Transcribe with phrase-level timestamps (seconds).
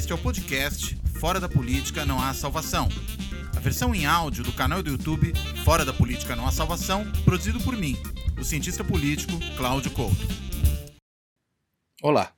[0.00, 2.88] Este é o podcast Fora da Política Não Há Salvação.
[3.54, 5.30] A versão em áudio do canal do YouTube
[5.62, 7.98] Fora da Política Não Há Salvação, produzido por mim,
[8.40, 10.26] o cientista político Cláudio Couto.
[12.02, 12.34] Olá.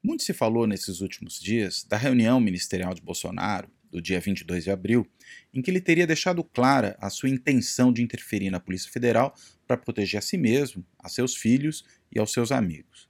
[0.00, 4.70] Muito se falou nesses últimos dias da reunião ministerial de Bolsonaro, do dia 22 de
[4.70, 5.04] abril,
[5.52, 9.34] em que ele teria deixado clara a sua intenção de interferir na Polícia Federal
[9.66, 11.84] para proteger a si mesmo, a seus filhos
[12.14, 13.08] e aos seus amigos.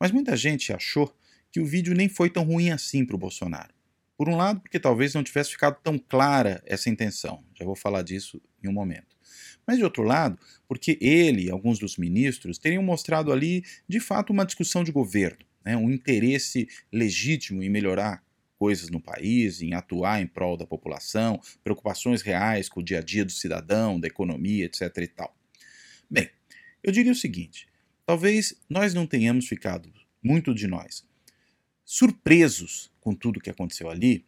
[0.00, 1.16] Mas muita gente achou
[1.52, 3.72] que o vídeo nem foi tão ruim assim para o Bolsonaro.
[4.16, 8.02] Por um lado, porque talvez não tivesse ficado tão clara essa intenção, já vou falar
[8.02, 9.16] disso em um momento.
[9.66, 14.32] Mas de outro lado, porque ele e alguns dos ministros teriam mostrado ali, de fato,
[14.32, 18.24] uma discussão de governo, né, um interesse legítimo em melhorar
[18.58, 23.02] coisas no país, em atuar em prol da população, preocupações reais com o dia a
[23.02, 24.82] dia do cidadão, da economia, etc.
[24.98, 25.36] e tal.
[26.08, 26.30] Bem,
[26.82, 27.66] eu diria o seguinte:
[28.06, 31.04] talvez nós não tenhamos ficado, muito de nós,
[31.92, 34.24] surpresos com tudo que aconteceu ali,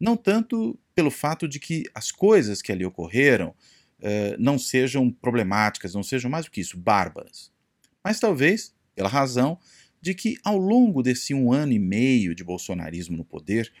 [0.00, 3.54] não tanto pelo fato de que as coisas que ali ocorreram
[4.00, 7.52] eh, não sejam problemáticas, não sejam mais do que isso, bárbaras,
[8.02, 9.56] mas talvez pela razão
[10.02, 13.72] de que ao longo desse um ano e meio de bolsonarismo no poder,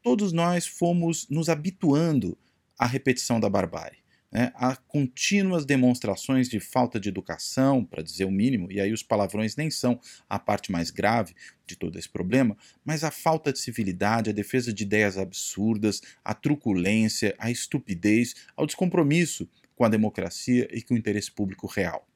[0.00, 2.36] todos nós fomos nos habituando
[2.78, 3.99] à repetição da barbárie
[4.30, 9.02] né, há contínuas demonstrações de falta de educação, para dizer o mínimo, e aí os
[9.02, 11.34] palavrões nem são a parte mais grave
[11.66, 16.34] de todo esse problema, mas a falta de civilidade, a defesa de ideias absurdas, a
[16.34, 22.09] truculência, a estupidez, ao descompromisso com a democracia e com o interesse público real.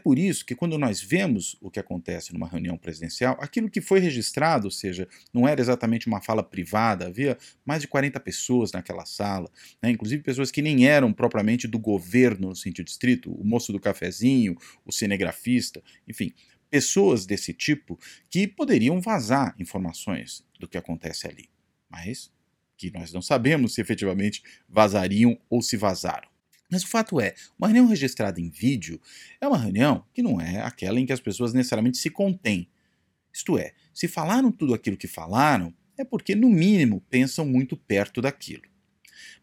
[0.00, 4.00] Por isso que, quando nós vemos o que acontece numa reunião presidencial, aquilo que foi
[4.00, 9.04] registrado, ou seja, não era exatamente uma fala privada, havia mais de 40 pessoas naquela
[9.04, 9.50] sala,
[9.82, 13.80] né, inclusive pessoas que nem eram propriamente do governo no sentido estrito, o moço do
[13.80, 16.32] cafezinho, o cinegrafista, enfim,
[16.70, 17.98] pessoas desse tipo
[18.30, 21.50] que poderiam vazar informações do que acontece ali,
[21.90, 22.32] mas
[22.76, 26.28] que nós não sabemos se efetivamente vazariam ou se vazaram.
[26.70, 29.00] Mas o fato é, uma reunião registrada em vídeo
[29.40, 32.68] é uma reunião que não é aquela em que as pessoas necessariamente se contêm.
[33.32, 38.22] Isto é, se falaram tudo aquilo que falaram, é porque, no mínimo, pensam muito perto
[38.22, 38.62] daquilo.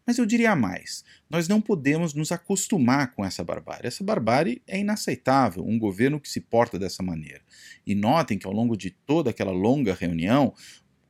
[0.06, 3.86] Mas eu diria mais: nós não podemos nos acostumar com essa barbárie.
[3.86, 7.42] Essa barbárie é inaceitável, um governo que se porta dessa maneira.
[7.86, 10.54] E notem que ao longo de toda aquela longa reunião,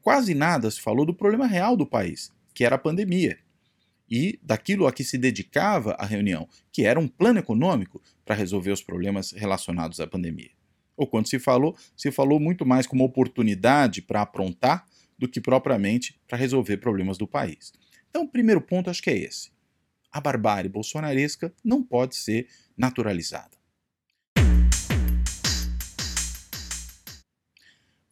[0.02, 3.38] quase nada se falou do problema real do país, que era a pandemia
[4.10, 8.70] e daquilo a que se dedicava a reunião, que era um plano econômico para resolver
[8.70, 10.50] os problemas relacionados à pandemia.
[10.96, 14.86] Ou quando se falou, se falou muito mais como oportunidade para aprontar
[15.18, 17.72] do que propriamente para resolver problemas do país.
[18.08, 19.50] Então, o primeiro ponto acho que é esse.
[20.10, 23.58] A barbárie bolsonaresca não pode ser naturalizada.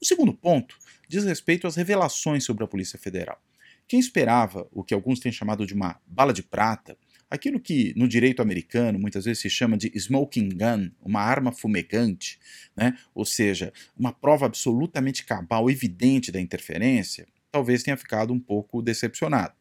[0.00, 0.76] O segundo ponto
[1.08, 3.40] diz respeito às revelações sobre a Polícia Federal.
[3.88, 6.96] Quem esperava o que alguns têm chamado de uma bala de prata,
[7.30, 12.38] aquilo que no direito americano muitas vezes se chama de smoking gun, uma arma fumegante,
[12.76, 12.96] né?
[13.14, 19.54] ou seja, uma prova absolutamente cabal, evidente da interferência, talvez tenha ficado um pouco decepcionado.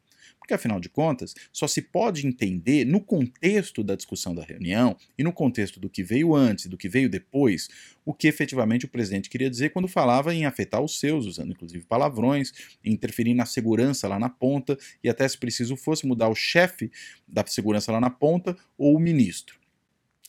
[0.46, 5.24] Porque, afinal de contas, só se pode entender no contexto da discussão da reunião e
[5.24, 7.68] no contexto do que veio antes do que veio depois
[8.04, 11.84] o que efetivamente o presidente queria dizer quando falava em afetar os seus, usando inclusive
[11.84, 12.52] palavrões,
[12.84, 16.92] interferir na segurança lá na ponta e até, se preciso fosse, mudar o chefe
[17.26, 19.58] da segurança lá na ponta ou o ministro.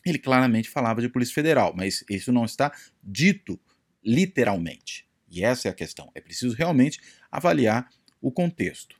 [0.03, 2.71] Ele claramente falava de Polícia Federal, mas isso não está
[3.03, 3.59] dito
[4.03, 5.07] literalmente.
[5.29, 6.09] E essa é a questão.
[6.15, 6.99] É preciso realmente
[7.31, 7.87] avaliar
[8.19, 8.99] o contexto.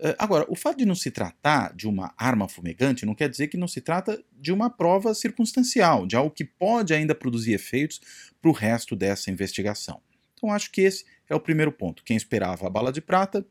[0.00, 3.48] Eh, agora, o fato de não se tratar de uma arma fumegante não quer dizer
[3.48, 8.00] que não se trata de uma prova circunstancial, de algo que pode ainda produzir efeitos
[8.40, 10.00] para o resto dessa investigação.
[10.34, 12.04] Então, acho que esse é o primeiro ponto.
[12.04, 13.44] Quem esperava a bala de prata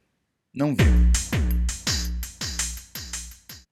[0.53, 0.87] não viu.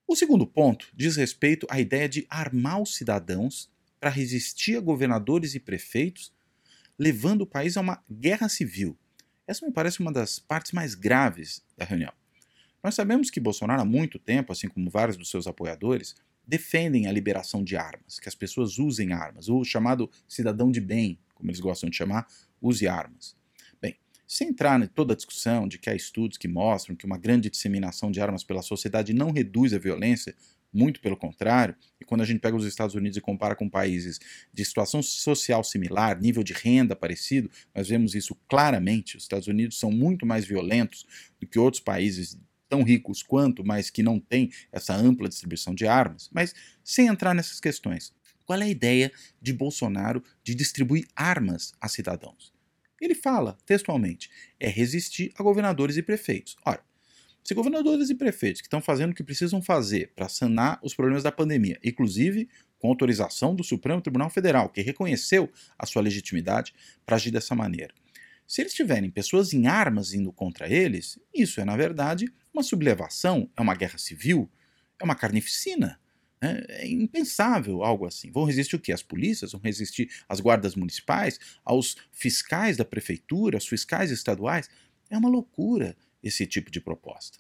[0.06, 3.70] O segundo ponto diz respeito à ideia de armar os cidadãos
[4.00, 6.34] para resistir a governadores e prefeitos,
[7.00, 8.98] levando o país a uma guerra civil.
[9.48, 12.14] Essa me parece uma das partes mais graves da reunião.
[12.86, 16.16] Nós sabemos que Bolsonaro há muito tempo, assim como vários dos seus apoiadores,
[16.46, 21.18] defendem a liberação de armas, que as pessoas usem armas, o chamado cidadão de bem,
[21.34, 22.28] como eles gostam de chamar,
[22.62, 23.36] use armas.
[23.82, 23.96] Bem,
[24.28, 27.50] sem entrar em toda a discussão de que há estudos que mostram que uma grande
[27.50, 30.36] disseminação de armas pela sociedade não reduz a violência,
[30.72, 34.20] muito pelo contrário, e quando a gente pega os Estados Unidos e compara com países
[34.54, 39.18] de situação social similar, nível de renda parecido, nós vemos isso claramente.
[39.18, 41.04] Os Estados Unidos são muito mais violentos
[41.40, 42.38] do que outros países
[42.76, 47.34] tão ricos quanto, mas que não têm essa ampla distribuição de armas, mas sem entrar
[47.34, 48.14] nessas questões.
[48.46, 49.12] Qual é a ideia
[49.42, 52.54] de Bolsonaro de distribuir armas a cidadãos?
[53.00, 54.30] Ele fala, textualmente,
[54.60, 56.58] é resistir a governadores e prefeitos.
[56.66, 56.84] Ora,
[57.42, 61.24] se governadores e prefeitos que estão fazendo o que precisam fazer para sanar os problemas
[61.24, 65.50] da pandemia, inclusive com autorização do Supremo Tribunal Federal, que reconheceu
[65.80, 66.74] a sua legitimidade
[67.06, 67.94] para agir dessa maneira.
[68.48, 73.50] Se eles tiverem pessoas em armas indo contra eles, isso é, na verdade, uma sublevação,
[73.56, 74.50] é uma guerra civil,
[75.00, 76.00] é uma carnificina.
[76.42, 76.64] Né?
[76.70, 78.32] É impensável algo assim.
[78.32, 78.94] Vão resistir o quê?
[78.94, 79.52] As polícias?
[79.52, 81.40] Vão resistir as guardas municipais?
[81.64, 83.58] Aos fiscais da prefeitura?
[83.58, 84.70] Aos fiscais estaduais?
[85.10, 87.40] É uma loucura esse tipo de proposta.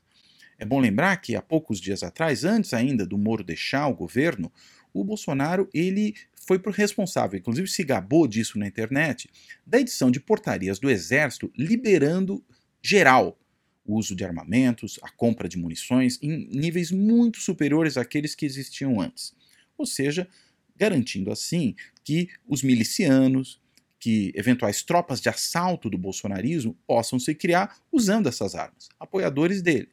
[0.58, 4.52] É bom lembrar que há poucos dias atrás, antes ainda do Moro deixar o governo,
[4.94, 9.30] o Bolsonaro ele foi responsável, inclusive se gabou disso na internet,
[9.66, 12.44] da edição de portarias do Exército liberando
[12.82, 13.38] geral
[13.86, 19.00] o uso de armamentos, a compra de munições em níveis muito superiores àqueles que existiam
[19.00, 19.34] antes.
[19.78, 20.28] Ou seja,
[20.76, 23.62] garantindo assim que os milicianos,
[24.00, 29.90] que eventuais tropas de assalto do bolsonarismo possam se criar usando essas armas, apoiadores dele.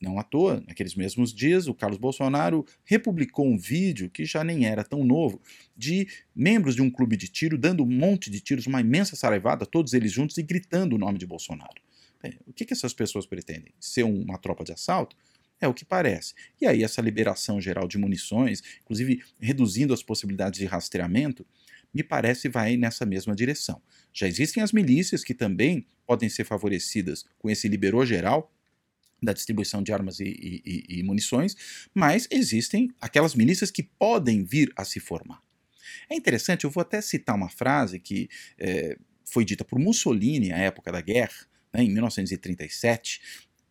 [0.00, 4.64] Não à toa, naqueles mesmos dias, o Carlos Bolsonaro republicou um vídeo que já nem
[4.64, 5.42] era tão novo,
[5.76, 9.66] de membros de um clube de tiro dando um monte de tiros, uma imensa saraivada,
[9.66, 11.82] todos eles juntos e gritando o nome de Bolsonaro.
[12.22, 13.72] Bem, o que, que essas pessoas pretendem?
[13.80, 15.16] Ser uma tropa de assalto?
[15.60, 16.34] É o que parece.
[16.60, 21.46] E aí, essa liberação geral de munições, inclusive reduzindo as possibilidades de rastreamento,
[21.92, 23.82] me parece vai nessa mesma direção.
[24.12, 28.52] Já existem as milícias que também podem ser favorecidas com esse liberou geral,
[29.22, 30.24] da distribuição de armas e,
[30.64, 31.54] e, e, munições,
[31.94, 35.42] mas existem aquelas milícias que podem vir a se formar.
[36.08, 38.28] É interessante, eu vou até citar uma frase que
[38.58, 43.20] é, foi dita por Mussolini à época da guerra, né, em 1937,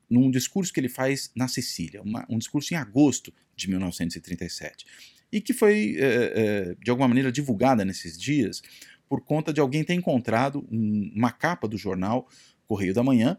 [0.09, 4.85] num discurso que ele faz na Sicília, uma, um discurso em agosto de 1937,
[5.31, 8.61] e que foi, é, é, de alguma maneira, divulgada nesses dias
[9.07, 12.27] por conta de alguém ter encontrado um, uma capa do jornal
[12.67, 13.37] Correio da Manhã,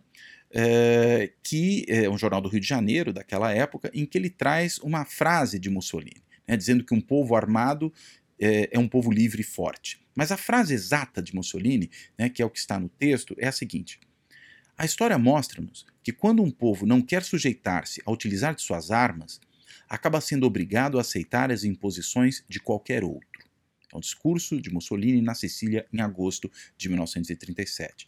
[0.52, 4.78] é, que é um jornal do Rio de Janeiro daquela época, em que ele traz
[4.78, 7.92] uma frase de Mussolini, né, dizendo que um povo armado
[8.38, 10.00] é, é, um povo livre e forte.
[10.14, 13.46] Mas a frase exata de Mussolini, né, que é o que está no texto, é
[13.46, 14.00] a seguinte:
[14.80, 19.38] A história mostra-nos que quando um povo não quer sujeitar-se a utilizar de suas armas,
[19.86, 23.44] acaba sendo obrigado a aceitar as imposições de qualquer outro.
[23.92, 28.06] É um discurso de Mussolini na Sicília em agosto de 1937.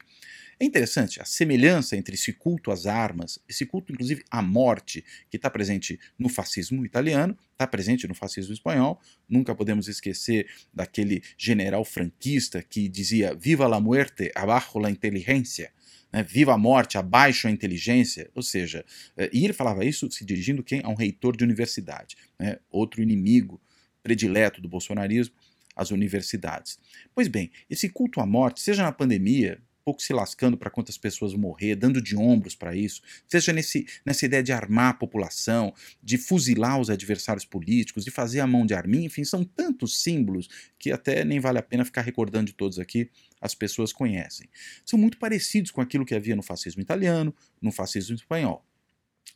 [0.59, 5.37] É interessante a semelhança entre esse culto às armas, esse culto, inclusive, à morte, que
[5.37, 8.99] está presente no fascismo italiano, está presente no fascismo espanhol.
[9.29, 15.71] Nunca podemos esquecer daquele general franquista que dizia: Viva la muerte, abajo la inteligencia.
[16.13, 16.23] Né?
[16.23, 18.31] Viva a morte, abaixo a inteligência.
[18.35, 18.85] Ou seja,
[19.17, 20.81] eh, e ele falava isso se dirigindo quem?
[20.85, 22.59] A um reitor de universidade, né?
[22.71, 23.61] outro inimigo
[24.03, 25.35] predileto do bolsonarismo
[25.75, 26.79] as universidades.
[27.15, 31.35] Pois bem, esse culto à morte, seja na pandemia, pouco se lascando para quantas pessoas
[31.35, 36.19] morrer, dando de ombros para isso, seja nesse, nessa ideia de armar a população, de
[36.19, 40.49] fuzilar os adversários políticos, de fazer a mão de arminha, enfim, são tantos símbolos
[40.79, 44.49] que até nem vale a pena ficar recordando de todos aqui, as pessoas conhecem.
[44.85, 48.65] São muito parecidos com aquilo que havia no fascismo italiano, no fascismo espanhol.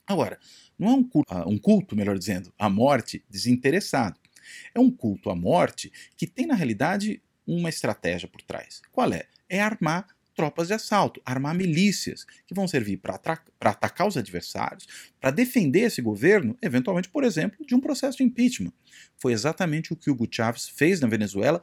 [0.06, 0.38] Agora,
[0.78, 4.20] não é um culto, ah, um culto melhor dizendo, à morte desinteressado.
[4.72, 8.80] É um culto à morte que tem, na realidade, uma estratégia por trás.
[8.92, 9.26] Qual é?
[9.48, 13.18] É armar tropas de assalto, armar milícias, que vão servir para
[13.60, 14.86] atacar os adversários,
[15.18, 18.72] para defender esse governo, eventualmente, por exemplo, de um processo de impeachment.
[19.16, 21.62] Foi exatamente o que Hugo Chávez fez na Venezuela,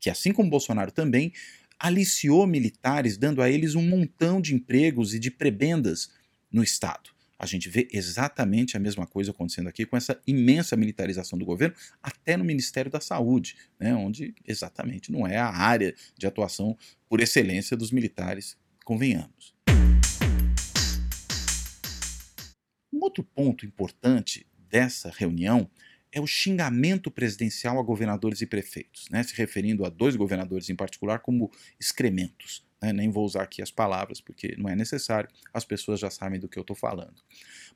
[0.00, 1.32] que, assim como Bolsonaro também,
[1.78, 6.10] aliciou militares, dando a eles um montão de empregos e de prebendas
[6.50, 11.38] no Estado a gente vê exatamente a mesma coisa acontecendo aqui com essa imensa militarização
[11.38, 16.26] do governo, até no Ministério da Saúde, né, onde exatamente não é a área de
[16.26, 16.76] atuação
[17.08, 19.54] por excelência dos militares, convenhamos.
[22.92, 25.70] Um outro ponto importante dessa reunião
[26.16, 30.74] é o xingamento presidencial a governadores e prefeitos, né, se referindo a dois governadores em
[30.74, 32.64] particular como excrementos.
[32.80, 32.90] Né?
[32.90, 36.48] Nem vou usar aqui as palavras porque não é necessário, as pessoas já sabem do
[36.48, 37.22] que eu estou falando.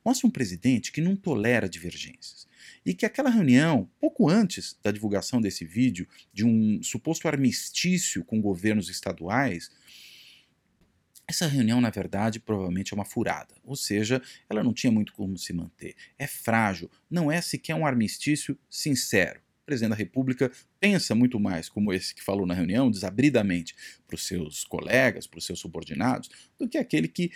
[0.03, 2.49] Mostra um presidente que não tolera divergências
[2.85, 8.41] e que aquela reunião, pouco antes da divulgação desse vídeo, de um suposto armistício com
[8.41, 9.71] governos estaduais,
[11.31, 15.39] essa reunião, na verdade, provavelmente é uma furada, ou seja, ela não tinha muito como
[15.39, 15.95] se manter.
[16.19, 21.93] É frágil, não é sequer um armistício sincero presidente da República pensa muito mais, como
[21.93, 26.69] esse que falou na reunião, desabridamente para os seus colegas, para os seus subordinados, do
[26.69, 27.31] que aquele que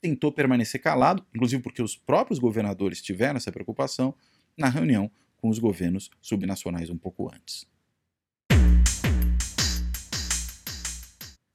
[0.00, 4.14] tentou permanecer calado, inclusive porque os próprios governadores tiveram essa preocupação
[4.56, 7.66] na reunião com os governos subnacionais um pouco antes.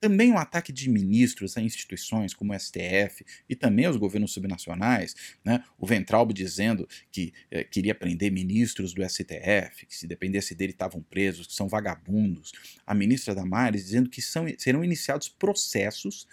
[0.06, 5.16] Também o ataque de ministros a instituições como o STF e também aos governos subnacionais,
[5.44, 5.64] né?
[5.80, 11.02] o Ventralbe dizendo que eh, queria prender ministros do STF, que se dependesse dele estavam
[11.02, 12.52] presos, que são vagabundos.
[12.86, 16.28] A ministra Damares dizendo que são, serão iniciados processos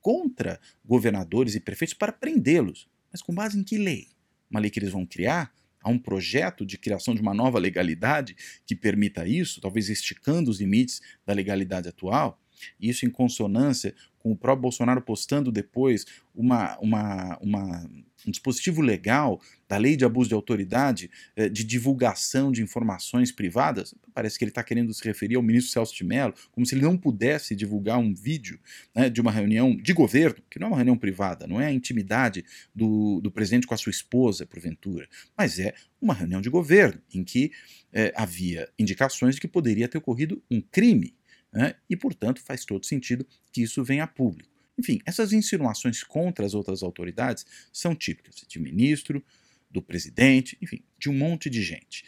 [0.00, 2.88] contra governadores e prefeitos para prendê-los.
[3.10, 4.06] Mas com base em que lei?
[4.48, 5.52] Uma lei que eles vão criar?
[5.82, 10.60] Há um projeto de criação de uma nova legalidade que permita isso, talvez esticando os
[10.60, 12.40] limites da legalidade atual?
[12.80, 13.94] Isso em consonância
[14.26, 17.90] com o próprio Bolsonaro postando depois uma, uma, uma,
[18.26, 23.94] um dispositivo legal da lei de abuso de autoridade eh, de divulgação de informações privadas,
[24.12, 26.82] parece que ele está querendo se referir ao ministro Celso de Mello, como se ele
[26.82, 28.58] não pudesse divulgar um vídeo
[28.92, 31.72] né, de uma reunião de governo, que não é uma reunião privada, não é a
[31.72, 32.44] intimidade
[32.74, 35.08] do, do presidente com a sua esposa, porventura,
[35.38, 37.52] mas é uma reunião de governo, em que
[37.92, 41.14] eh, havia indicações de que poderia ter ocorrido um crime
[41.52, 41.74] né?
[41.88, 44.50] e, portanto, faz todo sentido que isso venha a público.
[44.78, 49.24] Enfim, essas insinuações contra as outras autoridades são típicas de ministro,
[49.70, 52.04] do presidente, enfim, de um monte de gente.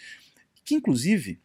[0.64, 1.40] Que, inclusive,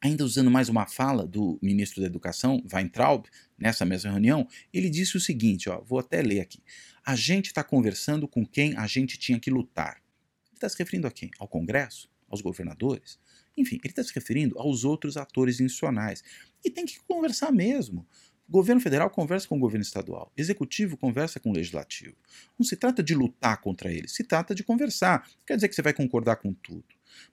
[0.00, 3.26] ainda usando mais uma fala do ministro da Educação, Weintraub,
[3.58, 6.62] nessa mesma reunião, ele disse o seguinte: ó, vou até ler aqui.
[7.04, 10.02] A gente está conversando com quem a gente tinha que lutar.
[10.48, 11.30] Ele está se referindo a quem?
[11.38, 12.10] Ao Congresso?
[12.28, 13.18] Aos governadores?
[13.60, 16.22] Enfim, ele está se referindo aos outros atores institucionais.
[16.64, 18.06] E tem que conversar mesmo.
[18.48, 22.16] Governo federal conversa com o governo estadual, executivo conversa com o legislativo.
[22.58, 25.30] Não se trata de lutar contra eles, se trata de conversar.
[25.46, 26.84] Quer dizer que você vai concordar com tudo,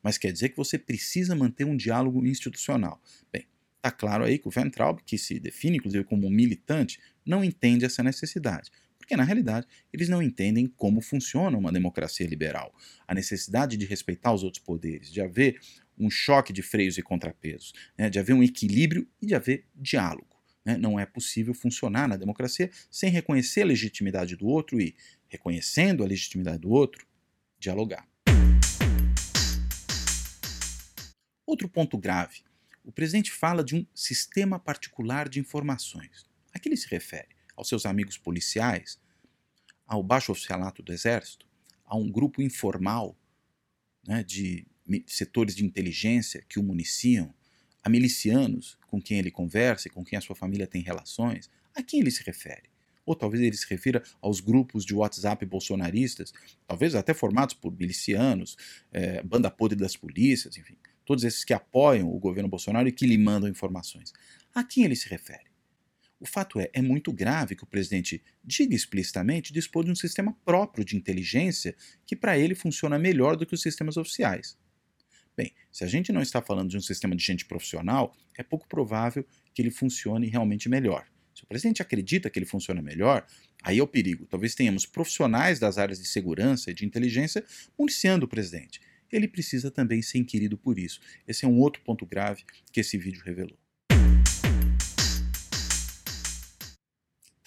[0.03, 3.01] mas quer dizer que você precisa manter um diálogo institucional.
[3.33, 7.43] Bem, está claro aí que o Van Traub, que se define inclusive como militante, não
[7.43, 8.69] entende essa necessidade
[9.07, 12.75] porque na realidade eles não entendem como funciona uma democracia liberal.
[13.07, 15.57] A necessidade de respeitar os outros poderes, de haver
[15.97, 20.37] um choque de freios e contrapesos, né, de haver um equilíbrio e de haver diálogo.
[20.63, 20.77] Né?
[20.77, 24.95] Não é possível funcionar na democracia sem reconhecer a legitimidade do outro e,
[25.27, 27.07] reconhecendo a legitimidade do outro,
[27.57, 28.07] dialogar.
[31.45, 32.41] Outro ponto grave.
[32.83, 36.25] O presidente fala de um sistema particular de informações.
[36.53, 37.29] A que ele se refere?
[37.55, 38.99] Aos seus amigos policiais?
[39.85, 41.47] Ao baixo oficialato do Exército?
[41.85, 43.17] A um grupo informal
[44.05, 44.67] né, de
[45.05, 47.33] setores de inteligência que o municiam,
[47.83, 51.81] a milicianos com quem ele conversa e com quem a sua família tem relações, a
[51.81, 52.69] quem ele se refere?
[53.05, 56.33] Ou talvez ele se refira aos grupos de WhatsApp bolsonaristas,
[56.67, 58.57] talvez até formados por milicianos,
[58.91, 60.75] é, banda podre das polícias, enfim,
[61.05, 64.11] todos esses que apoiam o governo Bolsonaro e que lhe mandam informações.
[64.53, 65.47] A quem ele se refere?
[66.19, 70.35] O fato é, é muito grave que o presidente diga explicitamente dispor de um sistema
[70.43, 71.75] próprio de inteligência
[72.05, 74.57] que para ele funciona melhor do que os sistemas oficiais.
[75.37, 78.67] Bem, se a gente não está falando de um sistema de gente profissional, é pouco
[78.67, 81.07] provável que ele funcione realmente melhor.
[81.35, 83.23] Se o presidente acredita que ele funciona melhor,
[83.61, 84.25] aí é o perigo.
[84.25, 87.45] Talvez tenhamos profissionais das áreas de segurança e de inteligência
[87.77, 88.81] municiando o presidente.
[89.11, 90.99] Ele precisa também ser inquirido por isso.
[91.27, 93.57] Esse é um outro ponto grave que esse vídeo revelou.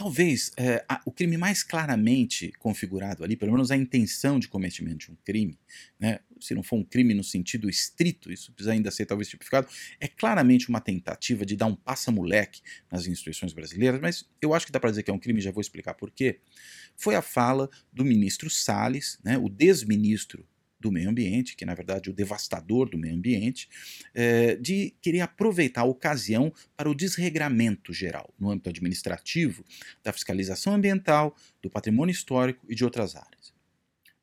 [0.01, 4.97] Talvez é, a, o crime mais claramente configurado ali, pelo menos a intenção de cometimento
[5.05, 5.59] de um crime,
[5.99, 9.69] né, se não for um crime no sentido estrito, isso precisa ainda ser talvez tipificado,
[10.01, 14.73] é claramente uma tentativa de dar um passa-moleque nas instituições brasileiras, mas eu acho que
[14.73, 16.41] dá para dizer que é um crime, já vou explicar por quê.
[16.97, 20.49] Foi a fala do ministro Salles, né, o desministro
[20.81, 23.69] do meio ambiente, que na verdade é o devastador do meio ambiente,
[24.15, 29.65] é, de querer aproveitar a ocasião para o desregramento geral, no âmbito administrativo,
[30.03, 33.60] da fiscalização ambiental, do patrimônio histórico e de outras áreas.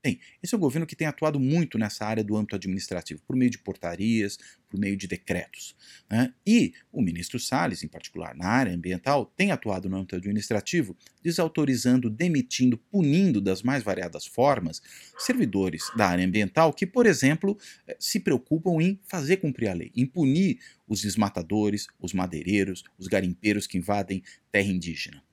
[0.08, 3.36] Bem, esse é um governo que tem atuado muito nessa área do âmbito administrativo, por
[3.36, 4.38] meio de portarias,
[4.70, 5.76] por meio de decretos.
[6.10, 6.34] Né?
[6.46, 12.10] E o ministro Salles, em particular na área ambiental, tem atuado no âmbito administrativo, desautorizando,
[12.10, 14.82] demitindo, punindo das mais variadas formas
[15.18, 19.92] servidores da área ambiental que, por exemplo, eh, se preocupam em fazer cumprir a lei,
[19.94, 24.24] em punir os desmatadores, os madeireiros, os garimpeiros que invadem
[24.54, 25.27] terra indígena.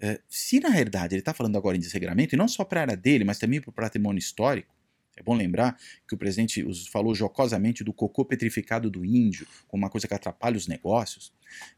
[0.00, 2.82] É, se na realidade ele está falando agora em desregramento, e não só para a
[2.82, 4.74] área dele, mas também para o patrimônio histórico,
[5.16, 5.76] é bom lembrar
[6.08, 10.56] que o presidente falou jocosamente do cocô petrificado do índio, como uma coisa que atrapalha
[10.56, 11.32] os negócios.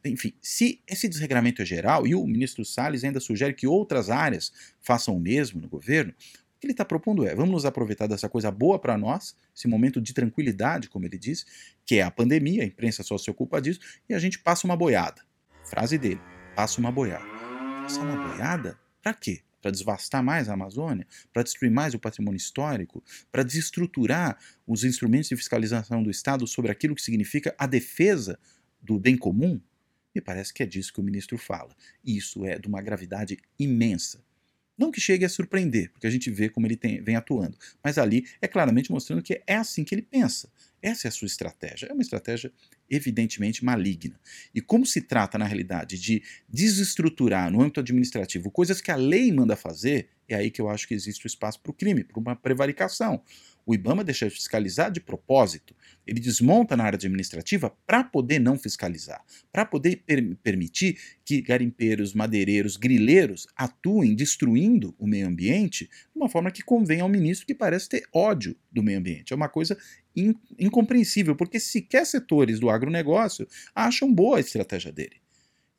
[0.04, 4.52] Enfim, se esse desregramento é geral, e o ministro Salles ainda sugere que outras áreas
[4.80, 8.28] façam o mesmo no governo, o que ele está propondo é: vamos nos aproveitar dessa
[8.28, 11.44] coisa boa para nós, esse momento de tranquilidade, como ele diz,
[11.85, 14.76] que é a pandemia, a imprensa só se ocupa disso, e a gente passa uma
[14.76, 15.23] boiada.
[15.64, 16.21] Frase dele:
[16.54, 17.33] passa uma boiada.
[17.84, 18.80] Passar uma boiada?
[19.02, 19.42] Para quê?
[19.60, 21.06] Para desvastar mais a Amazônia?
[21.30, 23.04] Para destruir mais o patrimônio histórico?
[23.30, 28.38] Para desestruturar os instrumentos de fiscalização do Estado sobre aquilo que significa a defesa
[28.80, 29.60] do bem comum?
[30.14, 31.76] Me parece que é disso que o ministro fala.
[32.02, 34.24] E isso é de uma gravidade imensa.
[34.76, 37.96] Não que chegue a surpreender, porque a gente vê como ele tem, vem atuando, mas
[37.96, 40.50] ali é claramente mostrando que é assim que ele pensa.
[40.82, 41.86] Essa é a sua estratégia.
[41.86, 42.52] É uma estratégia
[42.90, 44.20] evidentemente maligna.
[44.54, 49.32] E como se trata, na realidade, de desestruturar no âmbito administrativo coisas que a lei
[49.32, 52.20] manda fazer, é aí que eu acho que existe o espaço para o crime, para
[52.20, 53.22] uma prevaricação.
[53.66, 55.75] O IBAMA deixa de fiscalizar de propósito.
[56.06, 62.12] Ele desmonta na área administrativa para poder não fiscalizar, para poder per permitir que garimpeiros,
[62.12, 67.54] madeireiros, grileiros atuem destruindo o meio ambiente de uma forma que convém ao ministro que
[67.54, 69.33] parece ter ódio do meio ambiente.
[69.33, 69.76] É uma coisa
[70.14, 75.16] in incompreensível, porque sequer setores do agronegócio acham boa a estratégia dele.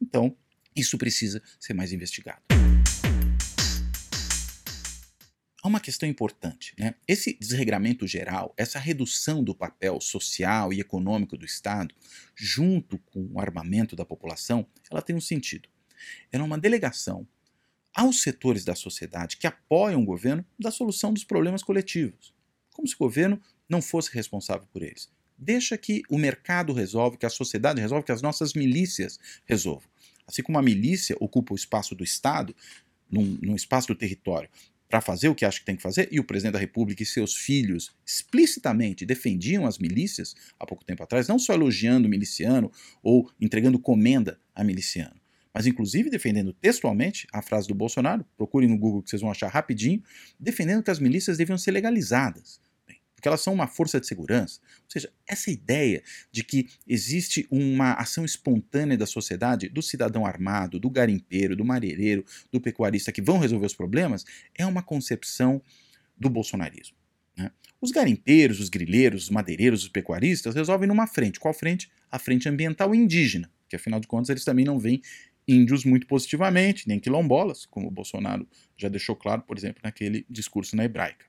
[0.01, 0.35] Então,
[0.75, 2.41] isso precisa ser mais investigado.
[5.65, 6.75] Há uma questão importante.
[6.77, 6.93] Né?
[7.07, 11.95] Esse desregramento geral, essa redução do papel social e econômico do Estado,
[12.35, 15.67] junto com o armamento da população, ela tem um sentido.
[16.31, 17.27] Ela é uma delegação
[17.95, 22.31] aos setores da sociedade que apoiam o governo da solução dos problemas coletivos,
[22.71, 25.09] como se o governo não fosse responsável por eles.
[25.35, 29.89] Deixa que o mercado resolve, que a sociedade resolve, que as nossas milícias resolvam.
[30.27, 32.55] Assim como a milícia ocupa o espaço do Estado,
[33.09, 34.49] num, num espaço do território,
[34.89, 37.05] para fazer o que acha que tem que fazer, e o presidente da República e
[37.05, 42.71] seus filhos explicitamente defendiam as milícias há pouco tempo atrás, não só elogiando o miliciano
[43.01, 45.15] ou entregando comenda a miliciano,
[45.53, 49.47] mas inclusive defendendo textualmente a frase do Bolsonaro, procurem no Google que vocês vão achar
[49.47, 50.03] rapidinho,
[50.39, 52.59] defendendo que as milícias deviam ser legalizadas
[53.15, 54.59] porque elas são uma força de segurança.
[54.83, 60.79] Ou seja, essa ideia de que existe uma ação espontânea da sociedade, do cidadão armado,
[60.79, 65.61] do garimpeiro, do mareireiro, do pecuarista que vão resolver os problemas, é uma concepção
[66.17, 66.95] do bolsonarismo.
[67.37, 67.51] Né?
[67.81, 71.39] Os garimpeiros, os grileiros, os madeireiros, os pecuaristas resolvem numa frente.
[71.39, 71.89] Qual frente?
[72.11, 75.01] A frente ambiental indígena, que afinal de contas eles também não veem
[75.47, 80.75] índios muito positivamente, nem quilombolas, como o Bolsonaro já deixou claro, por exemplo, naquele discurso
[80.75, 81.25] na hebraica.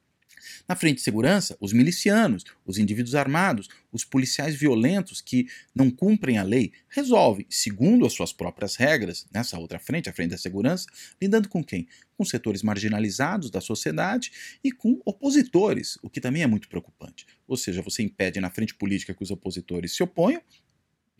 [0.68, 6.38] Na frente de segurança, os milicianos, os indivíduos armados, os policiais violentos que não cumprem
[6.38, 10.86] a lei, resolvem, segundo as suas próprias regras, nessa outra frente, a frente da segurança,
[11.20, 11.88] lidando com quem?
[12.16, 14.32] Com setores marginalizados da sociedade
[14.62, 17.26] e com opositores, o que também é muito preocupante.
[17.46, 20.42] Ou seja, você impede na frente política que os opositores se oponham,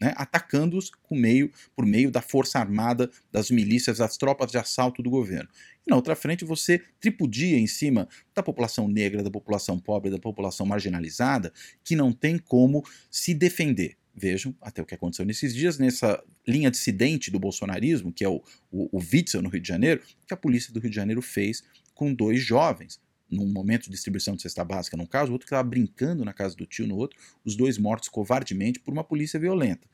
[0.01, 5.11] né, atacando-os meio, por meio da força armada, das milícias, das tropas de assalto do
[5.11, 5.49] governo.
[5.87, 10.19] E na outra frente você tripudia em cima da população negra, da população pobre, da
[10.19, 13.97] população marginalizada, que não tem como se defender.
[14.15, 18.43] Vejam até o que aconteceu nesses dias, nessa linha dissidente do bolsonarismo, que é o,
[18.71, 21.63] o, o Witzel no Rio de Janeiro, que a polícia do Rio de Janeiro fez
[21.95, 22.99] com dois jovens,
[23.31, 26.33] num momento de distribuição de cesta básica num caso, o outro que estava brincando na
[26.33, 29.89] casa do tio no outro, os dois mortos covardemente por uma polícia violenta.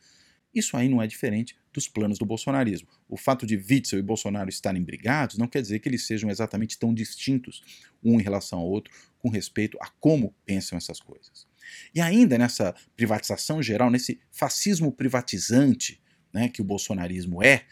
[0.54, 2.86] Isso aí não é diferente dos planos do bolsonarismo.
[3.08, 6.78] O fato de Witzel e Bolsonaro estarem brigados não quer dizer que eles sejam exatamente
[6.78, 7.62] tão distintos
[8.04, 11.46] um em relação ao outro com respeito a como pensam essas coisas.
[11.94, 17.64] E ainda nessa privatização geral, nesse fascismo privatizante né, que o bolsonarismo é, é,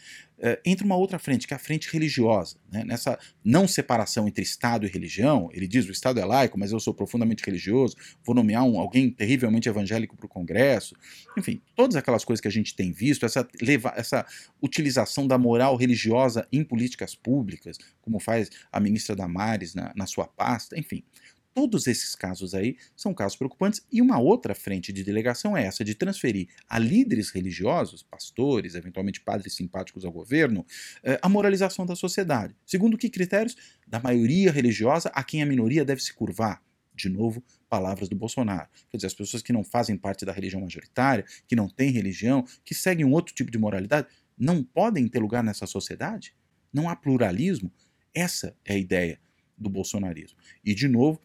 [0.64, 2.56] entra uma outra frente, que é a frente religiosa.
[2.70, 2.84] Né?
[2.84, 6.80] Nessa não separação entre Estado e religião, ele diz: o Estado é laico, mas eu
[6.80, 10.96] sou profundamente religioso, vou nomear um, alguém terrivelmente evangélico para o Congresso.
[11.36, 14.26] Enfim, todas aquelas coisas que a gente tem visto, essa, leva, essa
[14.62, 20.26] utilização da moral religiosa em políticas públicas, como faz a ministra Damares na, na sua
[20.26, 21.02] pasta, enfim.
[21.52, 25.84] Todos esses casos aí são casos preocupantes e uma outra frente de delegação é essa
[25.84, 30.64] de transferir a líderes religiosos, pastores, eventualmente padres simpáticos ao governo,
[31.02, 32.54] eh, a moralização da sociedade.
[32.64, 33.56] Segundo que critérios?
[33.86, 36.62] Da maioria religiosa a quem a minoria deve se curvar.
[36.94, 38.68] De novo, palavras do Bolsonaro.
[38.88, 42.44] Quer dizer, as pessoas que não fazem parte da religião majoritária, que não têm religião,
[42.64, 44.06] que seguem um outro tipo de moralidade,
[44.38, 46.34] não podem ter lugar nessa sociedade?
[46.72, 47.72] Não há pluralismo?
[48.14, 49.18] Essa é a ideia
[49.56, 50.38] do bolsonarismo.
[50.64, 51.20] E, de novo,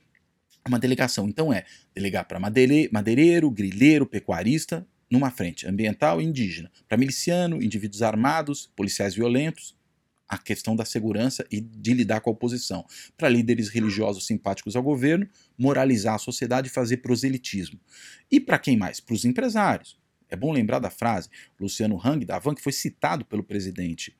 [0.68, 1.28] uma delegação.
[1.28, 8.02] Então é delegar para madeireiro, grileiro, pecuarista, numa frente ambiental e indígena, para miliciano, indivíduos
[8.02, 9.76] armados, policiais violentos,
[10.28, 12.84] a questão da segurança e de lidar com a oposição,
[13.16, 17.80] para líderes religiosos simpáticos ao governo, moralizar a sociedade e fazer proselitismo.
[18.32, 19.00] E para quem mais?
[19.00, 19.98] Para os empresários.
[20.30, 24.16] É bom lembrar da frase Luciano Hang, da Avan, que foi citado pelo presidente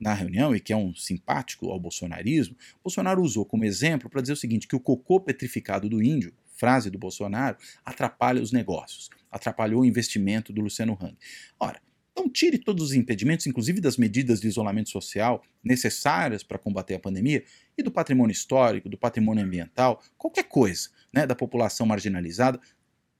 [0.00, 4.32] na reunião e que é um simpático ao bolsonarismo, Bolsonaro usou como exemplo para dizer
[4.32, 9.82] o seguinte: que o cocô petrificado do índio, frase do Bolsonaro, atrapalha os negócios, atrapalhou
[9.82, 11.16] o investimento do Luciano Hang.
[11.58, 11.80] Ora,
[12.12, 16.98] então tire todos os impedimentos, inclusive das medidas de isolamento social necessárias para combater a
[16.98, 17.44] pandemia
[17.78, 22.60] e do patrimônio histórico, do patrimônio ambiental, qualquer coisa, né, da população marginalizada,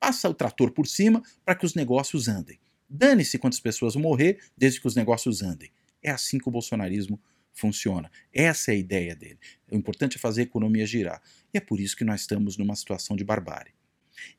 [0.00, 2.58] passa o trator por cima para que os negócios andem.
[2.88, 5.70] Dane-se quantas pessoas vão morrer, desde que os negócios andem.
[6.02, 7.20] É assim que o bolsonarismo
[7.52, 8.10] funciona.
[8.32, 9.38] Essa é a ideia dele.
[9.70, 11.22] O importante é fazer a economia girar.
[11.52, 13.72] E é por isso que nós estamos numa situação de barbárie.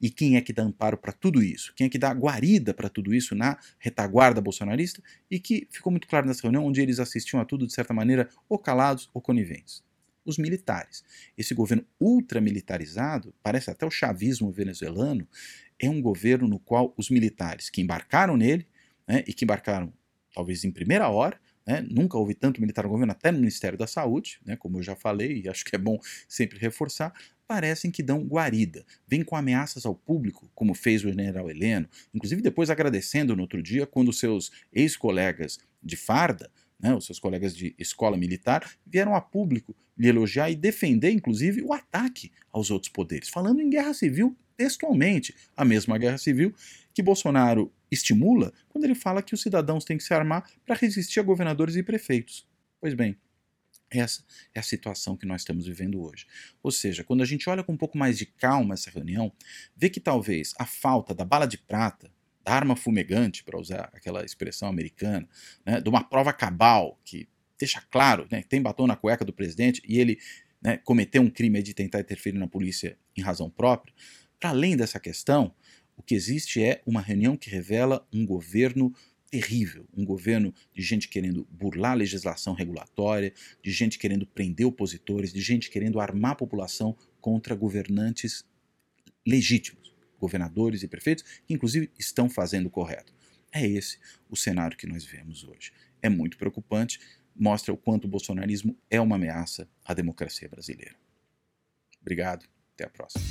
[0.01, 1.73] E quem é que dá amparo para tudo isso?
[1.75, 5.01] Quem é que dá guarida para tudo isso na retaguarda bolsonarista?
[5.29, 8.29] E que ficou muito claro nessa reunião, onde eles assistiam a tudo de certa maneira,
[8.49, 9.83] ou calados ou coniventes.
[10.25, 11.03] Os militares.
[11.37, 15.27] Esse governo ultramilitarizado, parece até o chavismo venezuelano,
[15.79, 18.67] é um governo no qual os militares que embarcaram nele,
[19.07, 19.91] né, e que embarcaram
[20.33, 21.85] talvez em primeira hora, né?
[21.89, 24.55] Nunca houve tanto militar no governo, até no Ministério da Saúde, né?
[24.55, 27.13] como eu já falei, e acho que é bom sempre reforçar,
[27.47, 32.41] parecem que dão guarida, vêm com ameaças ao público, como fez o general Heleno, inclusive
[32.41, 36.49] depois agradecendo no outro dia quando seus ex-colegas de farda,
[36.81, 41.61] né, os seus colegas de escola militar, vieram a público lhe elogiar e defender, inclusive,
[41.61, 46.53] o ataque aos outros poderes, falando em guerra civil textualmente, a mesma guerra civil
[46.93, 51.19] que Bolsonaro estimula quando ele fala que os cidadãos têm que se armar para resistir
[51.19, 52.47] a governadores e prefeitos.
[52.79, 53.17] Pois bem,
[53.89, 56.25] essa é a situação que nós estamos vivendo hoje.
[56.63, 59.31] Ou seja, quando a gente olha com um pouco mais de calma essa reunião,
[59.75, 62.11] vê que talvez a falta da bala de prata,
[62.43, 65.27] da arma fumegante, para usar aquela expressão americana,
[65.65, 67.27] né, de uma prova cabal que
[67.57, 70.17] deixa claro né, que tem batom na cueca do presidente e ele
[70.61, 73.93] né, cometeu um crime de tentar interferir na polícia em razão própria,
[74.39, 75.53] para além dessa questão,
[75.95, 78.91] o que existe é uma reunião que revela um governo
[79.29, 85.31] terrível, um governo de gente querendo burlar a legislação regulatória, de gente querendo prender opositores,
[85.31, 88.43] de gente querendo armar a população contra governantes
[89.25, 89.90] legítimos,
[90.21, 93.13] governadores e prefeitos, que inclusive estão fazendo o correto.
[93.51, 95.73] É esse o cenário que nós vemos hoje.
[96.01, 96.99] É muito preocupante,
[97.35, 100.95] mostra o quanto o bolsonarismo é uma ameaça à democracia brasileira.
[101.99, 103.23] Obrigado, até a próxima.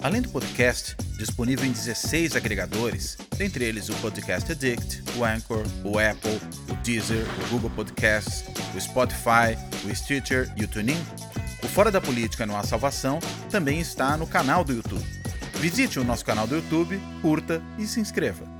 [0.00, 5.98] Além do podcast, disponível em 16 agregadores, dentre eles o Podcast Addict, o Anchor, o
[5.98, 10.98] Apple, o Deezer, o Google Podcasts, o Spotify, o Stitcher e o TuneIn,
[11.62, 15.21] o Fora da Política Não Há Salvação também está no canal do YouTube.
[15.62, 18.51] Visite o nosso canal do YouTube, curta e se inscreva.